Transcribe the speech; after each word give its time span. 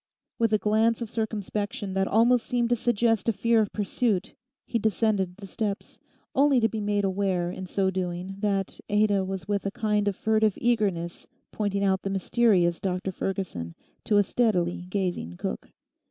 With 0.39 0.51
a 0.51 0.57
glance 0.57 0.99
of 1.03 1.11
circumspection 1.11 1.93
that 1.93 2.07
almost 2.07 2.47
seemed 2.47 2.71
to 2.71 2.75
suggest 2.75 3.29
a 3.29 3.31
fear 3.33 3.61
of 3.61 3.71
pursuit, 3.71 4.33
he 4.65 4.79
descended 4.79 5.37
the 5.37 5.45
steps, 5.45 5.99
only 6.33 6.59
to 6.59 6.67
be 6.67 6.81
made 6.81 7.03
aware 7.03 7.51
in 7.51 7.67
so 7.67 7.91
doing 7.91 8.37
that 8.39 8.79
Ada 8.89 9.23
was 9.23 9.47
with 9.47 9.63
a 9.67 9.69
kind 9.69 10.07
of 10.07 10.15
furtive 10.15 10.57
eagerness 10.59 11.27
pointing 11.51 11.83
out 11.83 12.01
the 12.01 12.09
mysterious 12.09 12.79
Dr 12.79 13.11
Ferguson 13.11 13.75
to 14.05 14.17
a 14.17 14.23
steadily 14.23 14.87
gazing 14.89 15.37
cook. 15.37 15.69